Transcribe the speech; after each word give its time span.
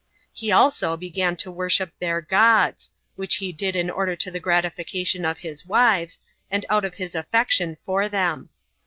He 0.33 0.51
also 0.51 0.97
began 0.97 1.35
to 1.35 1.51
worship 1.51 1.93
their 1.99 2.21
gods, 2.21 2.89
which 3.15 3.35
he 3.35 3.51
did 3.51 3.75
in 3.75 3.87
order 3.87 4.15
to 4.15 4.31
the 4.31 4.39
gratification 4.39 5.25
of 5.25 5.37
his 5.37 5.63
wives, 5.63 6.19
and 6.49 6.65
out 6.71 6.83
of 6.85 6.95
his 6.95 7.13
affection 7.13 7.77
for 7.85 8.09
them. 8.09 8.49